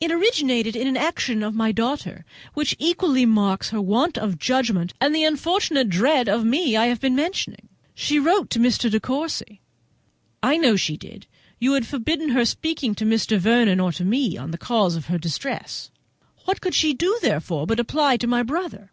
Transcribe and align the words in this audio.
"It 0.00 0.10
originated 0.10 0.74
in 0.74 0.86
an 0.86 0.96
action 0.96 1.42
of 1.42 1.54
my 1.54 1.70
daughter's, 1.70 2.22
which 2.54 2.74
equally 2.78 3.26
marks 3.26 3.68
her 3.68 3.80
want 3.82 4.16
of 4.16 4.38
judgment 4.38 4.94
and 5.02 5.14
the 5.14 5.24
unfortunate 5.24 5.90
dread 5.90 6.30
of 6.30 6.46
me 6.46 6.78
I 6.78 6.86
have 6.86 6.98
been 6.98 7.14
mentioning—she 7.14 8.18
wrote 8.18 8.48
to 8.48 8.58
Mr. 8.58 8.90
De 8.90 8.98
Courcy." 8.98 9.60
"I 10.42 10.56
know 10.56 10.76
she 10.76 10.96
did; 10.96 11.26
you 11.58 11.74
had 11.74 11.86
forbidden 11.86 12.30
her 12.30 12.46
speaking 12.46 12.94
to 12.94 13.04
Mr. 13.04 13.36
Vernon 13.36 13.78
or 13.78 13.92
to 13.92 14.04
me 14.06 14.38
on 14.38 14.50
the 14.50 14.56
cause 14.56 14.96
of 14.96 15.08
her 15.08 15.18
distress; 15.18 15.90
what 16.46 16.62
could 16.62 16.74
she 16.74 16.94
do, 16.94 17.18
therefore, 17.20 17.66
but 17.66 17.78
apply 17.78 18.16
to 18.16 18.26
my 18.26 18.42
brother?" 18.42 18.92